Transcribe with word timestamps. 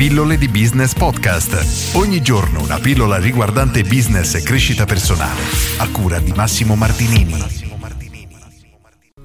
Pillole 0.00 0.38
di 0.38 0.48
Business 0.48 0.94
Podcast. 0.94 1.94
Ogni 1.94 2.22
giorno 2.22 2.62
una 2.62 2.78
pillola 2.78 3.18
riguardante 3.18 3.82
business 3.82 4.34
e 4.34 4.42
crescita 4.42 4.86
personale. 4.86 5.42
A 5.76 5.90
cura 5.90 6.18
di 6.20 6.32
Massimo 6.32 6.74
Martinini. 6.74 7.34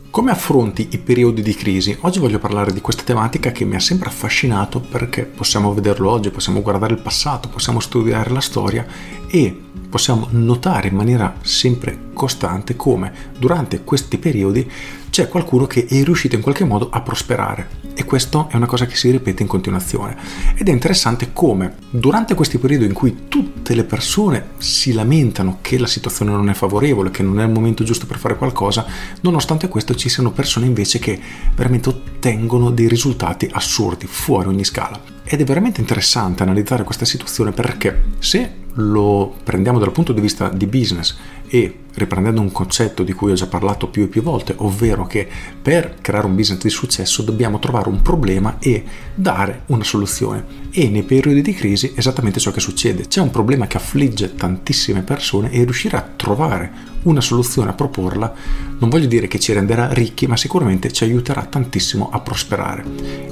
Come 0.10 0.32
affronti 0.32 0.90
i 0.92 0.98
periodi 0.98 1.42
di 1.42 1.56
crisi? 1.56 1.98
Oggi 2.02 2.20
voglio 2.20 2.40
parlare 2.40 2.74
di 2.74 2.82
questa 2.82 3.04
tematica 3.04 3.54
che 3.54 3.64
mi 3.64 3.76
ha 3.76 3.80
sempre 3.80 4.10
affascinato 4.10 4.82
perché 4.82 5.24
possiamo 5.24 5.74
vederlo 5.74 6.12
oggi, 6.12 6.30
possiamo 6.30 6.62
guardare 6.62 6.92
il 6.92 7.00
passato, 7.00 7.48
possiamo 7.48 7.80
studiare 7.80 8.32
la 8.32 8.42
storia 8.42 8.86
e 9.30 9.58
possiamo 9.88 10.28
notare 10.32 10.90
in 10.90 10.96
maniera 10.96 11.38
sempre 11.42 12.10
costante 12.12 12.76
come 12.76 13.14
durante 13.40 13.82
questi 13.86 14.18
periodi 14.18 14.70
c'è 15.10 15.30
qualcuno 15.30 15.68
che 15.68 15.86
è 15.86 16.04
riuscito 16.04 16.36
in 16.36 16.42
qualche 16.42 16.66
modo 16.66 16.90
a 16.90 17.00
prosperare 17.00 17.85
e 17.96 18.04
questo 18.04 18.50
è 18.52 18.56
una 18.56 18.66
cosa 18.66 18.86
che 18.86 18.96
si 18.96 19.10
ripete 19.10 19.42
in 19.42 19.48
continuazione 19.48 20.16
ed 20.56 20.68
è 20.68 20.72
interessante 20.72 21.32
come 21.34 21.76
durante 21.90 22.36
questi 22.36 22.58
periodi 22.58 22.86
in 22.86 22.94
cui 22.94 23.28
tutte 23.28 23.74
le 23.74 23.86
persone 23.86 24.50
si 24.58 24.92
lamentano 24.94 25.60
che 25.62 25.78
la 25.78 25.88
situazione 25.88 26.32
non 26.32 26.50
è 26.50 26.54
favorevole, 26.54 27.10
che 27.10 27.24
non 27.24 27.40
è 27.40 27.46
il 27.46 27.52
momento 27.52 27.84
giusto 27.84 28.06
per 28.06 28.18
fare 28.18 28.36
qualcosa, 28.36 28.86
nonostante 29.22 29.70
questo 29.70 29.96
ci 29.96 30.10
siano 30.10 30.32
persone 30.32 30.66
invece 30.66 31.00
che 31.00 31.20
veramente 31.56 31.90
ottengono 31.90 32.70
dei 32.70 32.88
risultati 32.88 33.50
assurdi, 33.52 34.06
fuori 34.08 34.50
ogni 34.50 34.66
scala. 34.66 35.00
Ed 35.24 35.42
è 35.42 35.44
veramente 35.44 35.82
interessante 35.82 36.44
analizzare 36.44 36.84
questa 36.84 37.06
situazione 37.06 37.52
perché 37.52 38.04
se 38.20 38.64
lo 38.76 39.36
prendiamo 39.44 39.80
dal 39.80 39.92
punto 39.92 40.12
di 40.12 40.22
vista 40.22 40.50
di 40.50 40.68
business 40.68 41.16
e 41.56 41.74
riprendendo 41.94 42.42
un 42.42 42.52
concetto 42.52 43.04
di 43.04 43.14
cui 43.14 43.32
ho 43.32 43.36
già 43.36 43.48
parlato 43.48 43.88
più 43.88 44.04
e 44.04 44.08
più 44.08 44.22
volte, 44.22 44.54
ovvero 44.58 45.08
che 45.08 45.26
per 45.62 45.96
creare 46.02 46.26
un 46.26 46.36
business 46.36 46.62
di 46.62 46.70
successo 46.70 47.22
dobbiamo 47.22 47.60
trovare 47.60 47.88
un 47.88 48.02
problema 48.02 48.58
e 48.60 48.84
dare 49.14 49.62
una 49.68 49.86
soluzione. 49.86 50.64
E 50.72 50.90
nei 50.90 51.04
periodi 51.04 51.42
di 51.42 51.54
crisi 51.54 51.94
è 51.96 52.00
esattamente 52.00 52.42
ciò 52.42 52.52
che 52.52 52.60
succede. 52.60 53.08
C'è 53.08 53.22
un 53.22 53.32
problema 53.32 53.68
che 53.68 53.78
affligge 53.78 54.36
tantissime 54.36 55.04
persone 55.04 55.50
e 55.52 55.64
riuscire 55.64 55.96
a 55.96 56.06
trovare 56.16 56.94
una 57.06 57.22
soluzione, 57.22 57.70
a 57.70 57.74
proporla, 57.74 58.34
non 58.80 58.90
voglio 58.90 59.06
dire 59.06 59.28
che 59.28 59.40
ci 59.40 59.54
renderà 59.54 59.94
ricchi, 59.94 60.28
ma 60.28 60.36
sicuramente 60.36 60.92
ci 60.92 61.04
aiuterà 61.04 61.46
tantissimo 61.46 62.10
a 62.12 62.20
prosperare. 62.20 62.84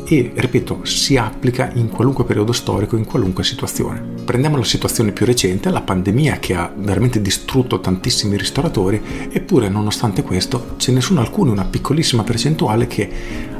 E, 0.06 0.32
ripeto, 0.34 0.82
si 0.84 1.18
applica 1.18 1.72
in 1.74 1.90
qualunque 1.90 2.24
periodo 2.24 2.52
storico, 2.52 2.96
in 2.96 3.06
qualunque 3.06 3.44
situazione. 3.44 4.00
Prendiamo 4.24 4.58
la 4.58 4.64
situazione 4.64 5.12
più 5.12 5.26
recente, 5.26 5.70
la 5.70 5.82
pandemia 5.82 6.38
che 6.38 6.54
ha 6.54 6.72
veramente 6.76 7.22
distrutto 7.22 7.80
tantissimi 8.14 8.38
ristoratori, 8.38 9.02
eppure 9.32 9.70
nonostante 9.70 10.22
questo 10.22 10.76
ce 10.78 10.92
ne 10.92 11.02
sono 11.02 11.20
alcuni, 11.20 11.50
una 11.50 11.66
piccolissima 11.66 12.24
percentuale 12.24 12.86
che 12.86 13.10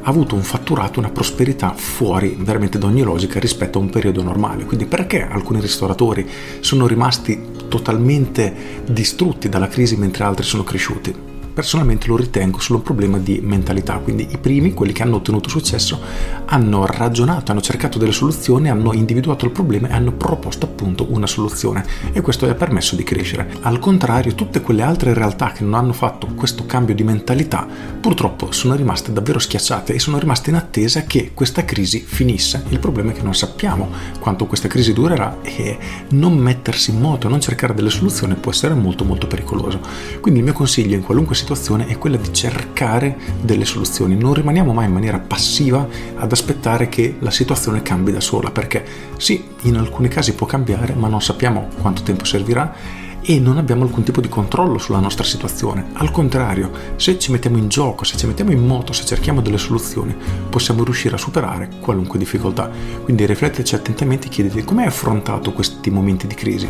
ha 0.02 0.08
avuto 0.08 0.36
un 0.36 0.44
fatturato, 0.44 1.00
una 1.00 1.10
prosperità 1.10 1.74
fuori 1.76 2.38
veramente 2.40 2.78
da 2.78 2.86
ogni 2.86 3.02
logica 3.02 3.40
rispetto 3.40 3.80
a 3.80 3.82
un 3.82 3.90
periodo 3.90 4.22
normale. 4.22 4.66
Quindi 4.66 4.86
perché 4.86 5.28
alcuni 5.28 5.60
ristoratori 5.60 6.28
sono 6.60 6.86
rimasti 6.86 7.42
totalmente 7.68 8.54
distrutti 8.86 9.50
dalla 9.50 9.68
crisi 9.68 9.96
mentre 9.98 10.24
altri 10.24 10.46
sono 10.46 10.64
cresciuti? 10.64 11.33
Personalmente 11.54 12.08
lo 12.08 12.18
ritengo 12.18 12.60
solo 12.60 12.80
un 12.80 12.84
problema 12.84 13.18
di 13.18 13.40
mentalità, 13.42 13.98
quindi 13.98 14.28
i 14.32 14.38
primi, 14.38 14.74
quelli 14.74 14.92
che 14.92 15.04
hanno 15.04 15.18
ottenuto 15.18 15.50
successo, 15.50 16.02
hanno 16.46 16.86
ragionato, 16.86 17.52
hanno 17.52 17.62
cercato 17.62 17.98
delle 17.98 18.12
soluzioni, 18.12 18.70
hanno 18.70 18.94
individuato 18.94 19.46
il 19.46 19.52
problema 19.52 19.90
e 19.90 19.94
hanno 19.94 20.14
proposto 20.14 20.66
appunto 20.66 21.06
una 21.10 21.28
soluzione 21.28 21.86
e 22.12 22.22
questo 22.22 22.46
gli 22.46 22.50
ha 22.50 22.56
permesso 22.56 22.96
di 22.96 23.04
crescere. 23.04 23.50
Al 23.62 23.80
contrario, 23.80 24.34
tutte 24.36 24.62
quelle 24.62 24.82
altre 24.82 25.14
realtà 25.14 25.52
che 25.52 25.64
non 25.64 25.76
hanno 25.76 25.94
fatto 25.94 26.28
questo 26.36 26.66
cambio 26.66 26.96
di 26.96 27.04
mentalità, 27.04 27.68
purtroppo 28.00 28.52
sono 28.52 28.76
rimaste 28.76 29.14
davvero 29.14 29.40
schiacciate 29.40 29.94
e 29.94 30.00
sono 30.00 30.18
rimaste 30.18 30.50
in 30.50 30.56
attesa 30.56 31.04
che 31.04 31.32
questa 31.34 31.66
crisi 31.66 32.00
finisse. 32.00 32.64
Il 32.70 32.80
problema 32.80 33.12
è 33.12 33.14
che 33.14 33.22
non 33.22 33.36
sappiamo 33.36 33.90
quanto 34.20 34.46
questa 34.46 34.68
crisi 34.68 34.94
durerà 34.94 35.38
e 35.44 35.78
non 36.10 36.36
mettersi 36.38 36.92
in 36.92 37.00
moto, 37.00 37.28
non 37.28 37.40
cercare 37.40 37.74
delle 37.74 37.90
soluzioni 37.90 38.36
può 38.36 38.52
essere 38.52 38.74
molto 38.74 39.04
molto 39.04 39.28
pericoloso. 39.28 39.80
Quindi 40.20 40.40
il 40.40 40.46
mio 40.46 40.54
consiglio 40.54 40.96
in 40.96 41.04
qualunque 41.04 41.36
situazione 41.44 41.88
è 41.88 41.98
quella 41.98 42.16
di 42.16 42.34
cercare 42.34 43.18
delle 43.42 43.66
soluzioni. 43.66 44.16
Non 44.16 44.34
rimaniamo 44.34 44.72
mai 44.72 44.86
in 44.86 44.94
maniera 44.94 45.20
passiva 45.20 45.86
ad 46.16 46.32
aspettare 46.32 46.88
che 46.88 47.18
la 47.20 47.32
situazione 47.32 47.82
cambi 47.82 48.14
da 48.14 48.22
sola, 48.22 48.50
perché 48.50 48.86
sì, 49.18 49.44
in 49.64 49.76
alcuni 49.76 50.08
casi 50.08 50.34
può 50.34 50.48
cambiare, 50.48 50.94
ma 50.94 51.10
non 51.10 51.22
sappiamo 51.22 51.68
quanto 51.82 52.02
tempo 52.02 52.24
servirà 52.24 53.02
e 53.26 53.40
non 53.40 53.58
abbiamo 53.58 53.84
alcun 53.84 54.04
tipo 54.04 54.22
di 54.22 54.30
controllo 54.30 54.78
sulla 54.78 55.00
nostra 55.00 55.26
situazione. 55.26 55.88
Al 55.94 56.12
contrario, 56.12 56.72
se 56.96 57.20
ci 57.20 57.32
mettiamo 57.32 57.58
in 57.58 57.68
gioco, 57.68 58.06
se 58.06 58.18
ci 58.18 58.26
mettiamo 58.26 58.52
in 58.52 58.66
moto, 58.66 58.94
se 58.94 59.06
cerchiamo 59.06 59.42
delle 59.42 59.58
soluzioni, 59.58 60.16
possiamo 60.50 60.84
riuscire 60.84 61.16
a 61.16 61.20
superare 61.20 61.70
qualunque 61.80 62.20
difficoltà. 62.20 62.70
Quindi 63.04 63.26
rifletteci 63.26 63.76
attentamente 63.76 64.28
e 64.28 64.30
chiediti 64.30 64.64
come 64.64 64.84
hai 64.84 64.88
affrontato 64.88 65.52
questi 65.52 65.90
momenti 65.90 66.26
di 66.26 66.36
crisi. 66.36 66.70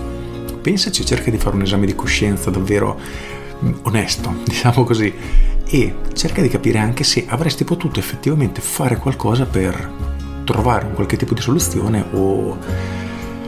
Pensaci, 0.61 1.05
cerca 1.05 1.29
di 1.29 1.37
fare 1.37 1.55
un 1.55 1.63
esame 1.63 1.85
di 1.85 1.95
coscienza 1.95 2.49
davvero 2.49 2.97
onesto, 3.83 4.33
diciamo 4.45 4.83
così, 4.83 5.13
e 5.65 5.95
cerca 6.13 6.41
di 6.41 6.49
capire 6.49 6.79
anche 6.79 7.03
se 7.03 7.25
avresti 7.27 7.63
potuto 7.63 7.99
effettivamente 7.99 8.61
fare 8.61 8.97
qualcosa 8.97 9.45
per 9.45 9.91
trovare 10.43 10.85
un 10.85 10.93
qualche 10.93 11.17
tipo 11.17 11.33
di 11.33 11.41
soluzione 11.41 12.03
o 12.11 12.57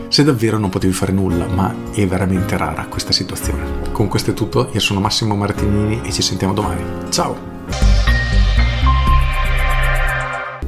se 0.07 0.23
davvero 0.23 0.57
non 0.57 0.69
potevi 0.69 0.93
fare 0.93 1.11
nulla, 1.11 1.45
ma 1.47 1.75
è 1.91 2.07
veramente 2.07 2.55
rara 2.57 2.85
questa 2.85 3.11
situazione. 3.11 3.91
Con 3.91 4.07
questo 4.07 4.31
è 4.31 4.33
tutto, 4.33 4.69
io 4.71 4.79
sono 4.79 5.01
Massimo 5.01 5.35
Martinini 5.35 5.99
e 6.03 6.11
ci 6.11 6.21
sentiamo 6.21 6.53
domani. 6.53 6.81
Ciao! 7.09 7.53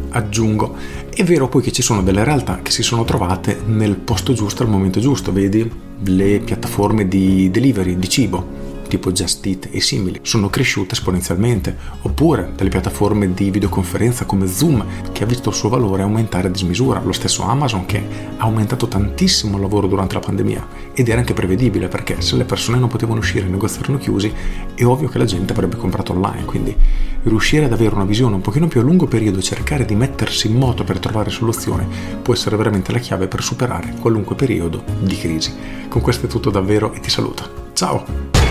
Aggiungo, 0.09 0.75
è 1.09 1.24
vero 1.24 1.47
poi 1.47 1.62
che 1.62 1.72
ci 1.72 1.81
sono 1.81 2.02
delle 2.02 2.24
realtà 2.24 2.59
che 2.62 2.72
si 2.72 2.84
sono 2.84 3.06
trovate 3.06 3.59
nel 3.66 3.96
posto 3.96 4.34
giusto 4.34 4.63
al 4.63 4.69
momento 4.69 5.00
giusto, 5.00 5.31
vedi 5.31 5.69
le 6.03 6.40
piattaforme 6.40 7.07
di 7.07 7.50
delivery 7.50 7.97
di 7.97 8.09
cibo 8.09 8.56
tipo 8.88 9.12
Just 9.12 9.46
Eat 9.46 9.70
e 9.72 9.81
simili 9.81 10.20
sono 10.22 10.50
cresciute 10.50 10.94
esponenzialmente, 10.94 11.75
oppure 12.02 12.52
delle 12.56 12.70
piattaforme 12.70 13.34
di 13.34 13.52
videoconferenza 13.52 14.25
come 14.25 14.48
Zoom 14.48 14.84
che 15.12 15.24
ha 15.24 15.28
visto 15.28 15.50
il 15.50 15.56
suo 15.56 15.70
valore 15.70 16.02
aumentare 16.02 16.48
a 16.48 16.52
dismisura, 16.52 17.02
lo 17.02 17.12
stesso 17.12 17.44
Amazon 17.44 17.86
che 17.86 17.98
ha 18.38 18.44
aumentato 18.44 18.88
tantissimo 18.88 19.56
il 19.56 19.62
lavoro 19.62 19.88
durante 19.88 20.16
la 20.16 20.20
pandemia 20.22 20.68
ed 20.94 21.08
era 21.09 21.20
anche 21.20 21.34
prevedibile 21.34 21.88
perché 21.88 22.22
se 22.22 22.36
le 22.36 22.46
persone 22.46 22.80
non 22.80 22.90
potevano 22.90 23.20
uscire 23.20 23.46
i 23.46 23.50
negozi 23.50 23.80
erano 23.80 23.98
chiusi 23.98 24.34
è 24.74 24.84
ovvio 24.84 25.09
che 25.09 25.18
la 25.18 25.25
gente 25.25 25.54
avrebbe 25.54 25.75
comprato 25.75 26.14
online, 26.14 26.46
quindi 26.46 26.75
riuscire 27.24 27.66
ad 27.66 27.74
avere 27.74 27.96
una 27.96 28.06
visione 28.06 28.36
un 28.36 28.42
pochino 28.42 28.68
più 28.68 28.80
a 28.80 28.84
lungo 28.84 29.08
periodo 29.08 29.40
e 29.40 29.44
cercare 29.44 29.86
di 29.86 29.96
mettersi 29.96 30.48
in 30.48 30.56
moto 30.56 30.84
per 30.84 31.00
trovare 31.00 31.30
soluzioni 31.30 31.86
può 32.22 32.34
essere 32.34 32.56
veramente 32.56 32.92
la 32.92 33.00
chiave 33.00 33.28
per 33.28 33.44
superare 33.44 33.96
qualunque 34.00 34.36
periodo 34.36 34.84
di 35.00 35.18
crisi. 35.18 35.54
Con 35.88 36.02
questo 36.02 36.25
è 36.25 36.30
tutto 36.30 36.50
davvero 36.50 36.94
e 36.94 37.00
ti 37.00 37.09
saluto. 37.09 37.72
Ciao! 37.74 38.47